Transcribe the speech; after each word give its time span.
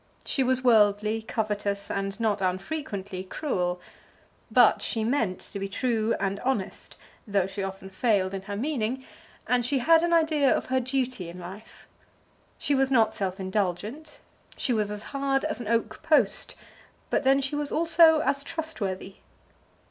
She 0.25 0.41
was 0.41 0.63
worldly, 0.63 1.21
covetous, 1.21 1.91
and 1.91 2.19
not 2.19 2.41
unfrequently 2.41 3.23
cruel. 3.23 3.79
But 4.49 4.81
she 4.81 5.03
meant 5.03 5.39
to 5.41 5.59
be 5.59 5.69
true 5.69 6.15
and 6.19 6.39
honest, 6.39 6.97
though 7.27 7.45
she 7.45 7.61
often 7.61 7.91
failed 7.91 8.33
in 8.33 8.41
her 8.41 8.55
meaning; 8.57 9.05
and 9.45 9.63
she 9.63 9.77
had 9.77 10.01
an 10.01 10.11
idea 10.11 10.49
of 10.49 10.65
her 10.73 10.79
duty 10.79 11.29
in 11.29 11.37
life. 11.37 11.85
She 12.57 12.73
was 12.73 12.89
not 12.89 13.13
self 13.13 13.39
indulgent. 13.39 14.21
She 14.57 14.73
was 14.73 14.89
as 14.89 15.03
hard 15.13 15.45
as 15.45 15.61
an 15.61 15.67
oak 15.67 16.01
post, 16.01 16.55
but 17.11 17.21
then 17.21 17.39
she 17.39 17.55
was 17.55 17.71
also 17.71 18.21
as 18.21 18.43
trustworthy. 18.43 19.17